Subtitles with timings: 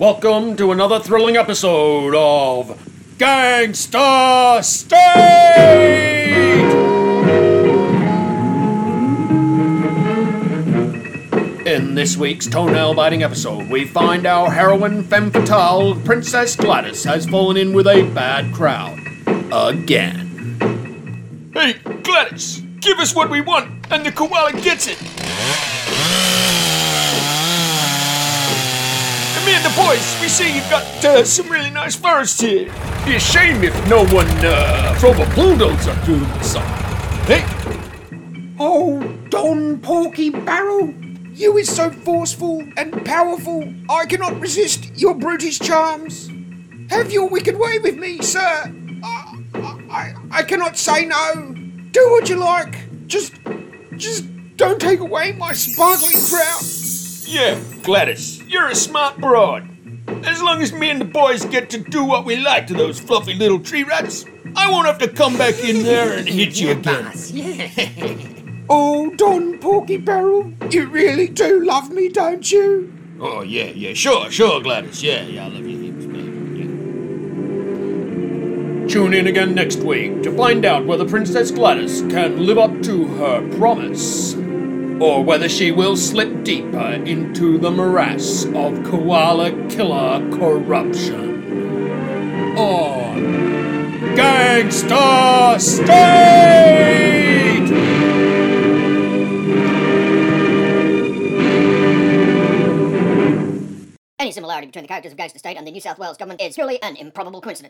[0.00, 4.96] Welcome to another thrilling episode of Gangster State!
[11.66, 17.26] In this week's toenail biting episode, we find our heroine femme fatale, Princess Gladys, has
[17.26, 18.98] fallen in with a bad crowd.
[19.52, 21.50] Again.
[21.52, 25.09] Hey, Gladys, give us what we want, and the koala gets it.
[29.62, 32.72] And the boys, we see you've got uh, some really nice forests here.
[33.04, 37.26] Be a shame if no one uh, drove a bulldozer through the side.
[37.26, 37.44] Hey,
[38.58, 40.94] Oh, Don Porky Barrel,
[41.34, 46.30] you is so forceful and powerful, I cannot resist your brutish charms.
[46.88, 48.40] Have your wicked way with me, sir.
[49.04, 49.38] I,
[49.90, 51.54] I, I cannot say no.
[51.90, 52.76] Do what you like.
[53.08, 53.34] Just,
[53.98, 54.24] just
[54.56, 56.79] don't take away my sparkling crown.
[57.30, 59.68] Yeah, Gladys, you're a smart broad.
[60.24, 62.98] As long as me and the boys get to do what we like to those
[62.98, 64.24] fluffy little tree rats,
[64.56, 67.12] I won't have to come back in there and hit you again.
[68.68, 72.92] Oh, Don Porky Barrel, you really do love me, don't you?
[73.20, 75.02] Oh, yeah, yeah, sure, sure, Gladys.
[75.02, 76.56] Yeah, yeah, I love you heaps, man.
[78.82, 78.88] Yeah.
[78.88, 83.06] Tune in again next week to find out whether Princess Gladys can live up to
[83.06, 84.34] her promise,
[85.00, 91.28] or whether she will slip deeper into the morass of koala killer corruption.
[92.58, 97.00] On Gangster State!
[104.18, 106.54] Any similarity between the characters of Gangster State and the New South Wales government is
[106.54, 107.68] purely an improbable coincidence.